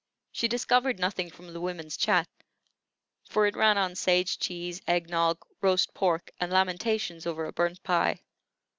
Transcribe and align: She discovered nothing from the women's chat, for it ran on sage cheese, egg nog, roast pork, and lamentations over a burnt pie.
She 0.31 0.47
discovered 0.47 0.97
nothing 0.97 1.29
from 1.29 1.53
the 1.53 1.61
women's 1.61 1.95
chat, 1.95 2.27
for 3.29 3.45
it 3.45 3.55
ran 3.55 3.77
on 3.77 3.93
sage 3.93 4.39
cheese, 4.39 4.81
egg 4.87 5.11
nog, 5.11 5.45
roast 5.61 5.93
pork, 5.93 6.31
and 6.39 6.51
lamentations 6.51 7.27
over 7.27 7.45
a 7.45 7.53
burnt 7.53 7.83
pie. 7.83 8.21